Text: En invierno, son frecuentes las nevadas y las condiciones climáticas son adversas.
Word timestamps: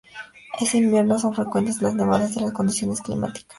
En 0.59 0.77
invierno, 0.83 1.19
son 1.19 1.35
frecuentes 1.35 1.79
las 1.79 1.93
nevadas 1.93 2.35
y 2.35 2.39
las 2.39 2.53
condiciones 2.53 3.01
climáticas 3.01 3.19
son 3.19 3.23
adversas. 3.23 3.49